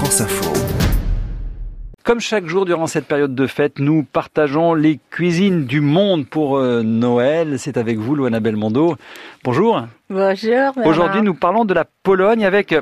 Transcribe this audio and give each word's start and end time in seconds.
France 0.00 0.22
Info. 0.22 0.50
Comme 2.04 2.20
chaque 2.20 2.46
jour 2.46 2.64
durant 2.64 2.86
cette 2.86 3.04
période 3.04 3.34
de 3.34 3.46
fête, 3.46 3.78
nous 3.78 4.02
partageons 4.02 4.72
les 4.72 4.98
cuisines 5.10 5.66
du 5.66 5.82
monde 5.82 6.26
pour 6.26 6.56
euh, 6.56 6.82
Noël. 6.82 7.58
C'est 7.58 7.76
avec 7.76 7.98
vous, 7.98 8.14
Luana 8.14 8.40
Belmondo. 8.40 8.96
Bonjour. 9.44 9.82
Bonjour. 10.08 10.72
Aujourd'hui, 10.86 11.20
nous 11.20 11.34
parlons 11.34 11.66
de 11.66 11.74
la 11.74 11.84
Pologne 12.02 12.46
avec 12.46 12.74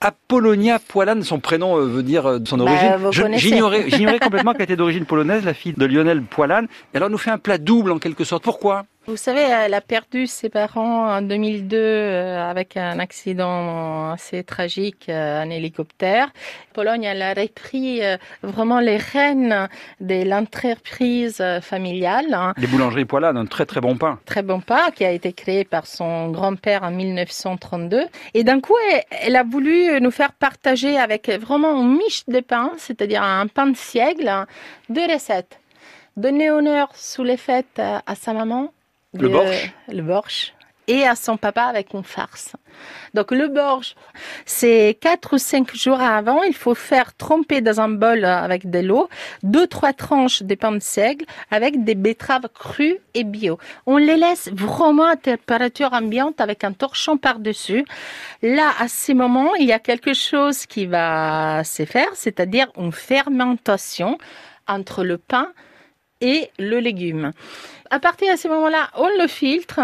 Apollonia 0.00 0.78
Poilane, 0.78 1.22
son 1.22 1.40
prénom 1.40 1.76
euh, 1.76 1.84
veut 1.84 2.02
dire 2.02 2.24
euh, 2.26 2.38
son 2.46 2.56
Bah, 2.56 2.64
origine. 3.04 3.36
j'ignorais 3.36 4.18
complètement 4.18 4.54
qu'elle 4.54 4.62
était 4.62 4.76
d'origine 4.76 5.04
polonaise, 5.04 5.44
la 5.44 5.52
fille 5.52 5.74
de 5.76 5.84
Lionel 5.84 6.22
Poilane. 6.22 6.68
Et 6.94 6.96
alors, 6.96 7.08
elle 7.08 7.12
nous 7.12 7.18
fait 7.18 7.30
un 7.30 7.36
plat 7.36 7.58
double 7.58 7.92
en 7.92 7.98
quelque 7.98 8.24
sorte. 8.24 8.44
Pourquoi? 8.44 8.84
Vous 9.06 9.16
savez, 9.16 9.40
elle 9.40 9.74
a 9.74 9.80
perdu 9.80 10.28
ses 10.28 10.48
parents 10.48 11.10
en 11.16 11.22
2002 11.22 11.76
euh, 11.76 12.48
avec 12.48 12.76
un 12.76 13.00
accident 13.00 14.12
assez 14.12 14.44
tragique, 14.44 15.08
euh, 15.08 15.42
un 15.42 15.50
hélicoptère. 15.50 16.28
Pologne, 16.72 17.02
elle 17.02 17.20
a 17.20 17.34
repris 17.34 18.00
euh, 18.04 18.16
vraiment 18.44 18.78
les 18.78 18.98
rênes 18.98 19.68
de 20.00 20.22
l'entreprise 20.22 21.42
familiale. 21.62 22.32
hein. 22.32 22.54
Les 22.56 22.68
boulangeries 22.68 23.04
Poilane, 23.04 23.36
un 23.36 23.46
très 23.46 23.66
très 23.66 23.80
bon 23.80 23.96
pain. 23.96 24.20
très 24.24 24.42
bon 24.42 24.60
pain 24.60 24.92
qui 24.94 25.04
a 25.04 25.10
été 25.10 25.32
créé 25.32 25.64
par 25.64 25.88
son 25.88 26.30
grand-père 26.30 26.84
en 26.84 26.92
1932. 26.92 28.04
Et 28.34 28.44
d'un 28.44 28.60
coup, 28.60 28.76
elle, 29.10 29.34
a 29.34 29.42
voulu 29.42 30.00
nous 30.00 30.12
faire 30.12 30.30
partager 30.30 30.96
avec 30.96 31.28
vraiment 31.28 31.76
une 31.82 31.96
miche 31.96 32.24
de 32.28 32.38
pain, 32.38 32.70
c'est-à-dire 32.78 33.24
un 33.24 33.48
pain 33.48 33.66
de 33.66 33.76
siècle, 33.76 34.28
hein, 34.28 34.46
deux 34.90 35.12
recettes. 35.12 35.58
Donner 36.16 36.52
honneur 36.52 36.90
sous 36.94 37.24
les 37.24 37.36
fêtes 37.36 37.80
à 37.80 38.14
sa 38.14 38.32
maman. 38.32 38.70
Le 39.14 39.28
borsch? 39.28 39.72
Le 39.88 40.02
borsch. 40.02 40.54
Et 40.88 41.06
à 41.06 41.14
son 41.14 41.36
papa 41.36 41.62
avec 41.62 41.94
une 41.94 42.02
farce. 42.02 42.56
Donc 43.14 43.30
le 43.30 43.46
borsch, 43.46 43.94
c'est 44.46 44.98
quatre 45.00 45.34
ou 45.34 45.38
cinq 45.38 45.72
jours 45.76 46.00
avant, 46.00 46.42
il 46.42 46.54
faut 46.54 46.74
faire 46.74 47.14
tremper 47.14 47.60
dans 47.60 47.80
un 47.80 47.88
bol 47.88 48.24
avec 48.24 48.68
de 48.68 48.80
l'eau, 48.80 49.08
deux 49.44 49.68
trois 49.68 49.92
tranches 49.92 50.42
de 50.42 50.54
pain 50.56 50.72
de 50.72 50.80
seigle 50.80 51.24
avec 51.52 51.84
des 51.84 51.94
betteraves 51.94 52.48
crues 52.52 52.98
et 53.14 53.22
bio. 53.22 53.58
On 53.86 53.96
les 53.96 54.16
laisse 54.16 54.50
vraiment 54.52 55.06
à 55.06 55.16
température 55.16 55.92
ambiante 55.92 56.40
avec 56.40 56.64
un 56.64 56.72
torchon 56.72 57.16
par-dessus. 57.16 57.84
Là, 58.42 58.72
à 58.80 58.88
ces 58.88 59.14
moments, 59.14 59.54
il 59.54 59.66
y 59.66 59.72
a 59.72 59.78
quelque 59.78 60.14
chose 60.14 60.66
qui 60.66 60.86
va 60.86 61.62
se 61.64 61.84
faire, 61.84 62.10
c'est-à-dire 62.14 62.66
une 62.76 62.92
fermentation 62.92 64.18
entre 64.66 65.04
le 65.04 65.16
pain 65.18 65.52
et 65.52 65.52
le 66.58 66.78
légume. 66.78 67.32
À 67.90 67.98
partir 68.00 68.32
de 68.32 68.38
ce 68.38 68.48
moment-là, 68.48 68.88
on 68.96 69.08
le 69.20 69.26
filtre 69.26 69.80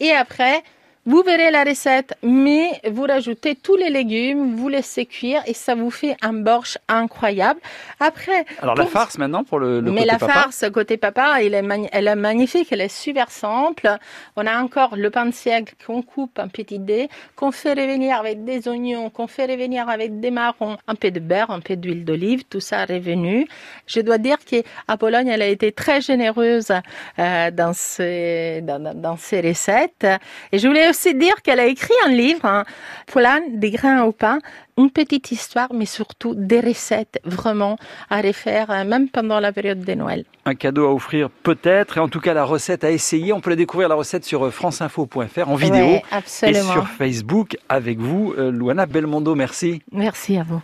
et 0.00 0.12
après, 0.12 0.62
vous 1.06 1.22
verrez 1.22 1.50
la 1.50 1.64
recette, 1.64 2.14
mais 2.22 2.68
vous 2.90 3.02
rajoutez 3.02 3.54
tous 3.56 3.76
les 3.76 3.90
légumes, 3.90 4.54
vous 4.56 4.68
laissez 4.68 5.04
cuire 5.06 5.42
et 5.46 5.52
ça 5.54 5.74
vous 5.74 5.90
fait 5.90 6.16
un 6.22 6.32
borsch 6.32 6.78
incroyable. 6.88 7.60
Après, 8.00 8.44
Alors, 8.62 8.74
la 8.74 8.86
farce 8.86 9.18
maintenant 9.18 9.44
pour 9.44 9.58
le, 9.58 9.80
le 9.80 9.90
mais 9.90 10.00
côté 10.02 10.12
la 10.12 10.18
papa. 10.18 10.32
farce 10.32 10.64
côté 10.72 10.96
papa, 10.96 11.36
elle 11.42 11.54
est, 11.54 11.62
elle 11.92 12.08
est 12.08 12.14
magnifique, 12.16 12.68
elle 12.72 12.80
est 12.80 12.88
super 12.88 13.30
simple. 13.30 13.88
On 14.36 14.46
a 14.46 14.62
encore 14.62 14.96
le 14.96 15.10
pain 15.10 15.26
de 15.26 15.34
siècle 15.34 15.74
qu'on 15.86 16.00
coupe 16.02 16.38
en 16.38 16.48
petits 16.48 16.78
dés, 16.78 17.08
qu'on 17.36 17.50
fait 17.52 17.72
revenir 17.74 18.16
avec 18.18 18.44
des 18.44 18.66
oignons, 18.68 19.10
qu'on 19.10 19.26
fait 19.26 19.46
revenir 19.46 19.88
avec 19.88 20.20
des 20.20 20.30
marrons, 20.30 20.78
un 20.88 20.94
peu 20.94 21.10
de 21.10 21.20
beurre, 21.20 21.50
un 21.50 21.60
peu 21.60 21.76
d'huile 21.76 22.04
d'olive, 22.04 22.44
tout 22.44 22.60
ça 22.60 22.84
revenu. 22.86 23.46
Je 23.86 24.00
dois 24.00 24.18
dire 24.18 24.38
qu'à 24.38 24.96
Pologne, 24.96 25.28
elle 25.28 25.42
a 25.42 25.48
été 25.48 25.70
très 25.72 26.00
généreuse 26.00 26.70
euh, 27.18 27.50
dans, 27.50 27.72
ses, 27.74 28.60
dans, 28.62 28.82
dans- 28.94 29.16
ses 29.18 29.40
recettes. 29.42 30.06
Et 30.50 30.58
je 30.58 30.66
voulais 30.66 30.88
aussi 30.94 31.14
dire 31.14 31.42
qu'elle 31.42 31.58
a 31.58 31.66
écrit 31.66 31.94
un 32.06 32.10
livre, 32.10 32.44
hein, 32.44 32.64
Polan, 33.12 33.40
des 33.50 33.72
grains 33.72 34.04
au 34.04 34.12
pain, 34.12 34.38
une 34.78 34.90
petite 34.90 35.32
histoire, 35.32 35.72
mais 35.74 35.86
surtout 35.86 36.34
des 36.36 36.60
recettes 36.60 37.20
vraiment 37.24 37.76
à 38.10 38.20
refaire, 38.20 38.70
euh, 38.70 38.84
même 38.84 39.08
pendant 39.08 39.40
la 39.40 39.52
période 39.52 39.80
de 39.84 39.94
Noël. 39.94 40.24
Un 40.44 40.54
cadeau 40.54 40.86
à 40.86 40.94
offrir 40.94 41.30
peut-être, 41.30 41.98
et 41.98 42.00
en 42.00 42.08
tout 42.08 42.20
cas 42.20 42.32
la 42.32 42.44
recette 42.44 42.84
à 42.84 42.92
essayer. 42.92 43.32
On 43.32 43.40
peut 43.40 43.50
la 43.50 43.56
découvrir 43.56 43.88
la 43.88 43.96
recette 43.96 44.24
sur 44.24 44.46
euh, 44.46 44.50
franceinfo.fr 44.50 45.48
en 45.48 45.56
vidéo 45.56 45.84
Ouais, 45.84 46.02
et 46.42 46.54
sur 46.54 46.86
Facebook 46.88 47.56
avec 47.68 47.98
vous, 47.98 48.34
euh, 48.38 48.52
Luana 48.52 48.86
Belmondo. 48.86 49.34
Merci. 49.34 49.82
Merci 49.90 50.38
à 50.38 50.44
vous. 50.44 50.62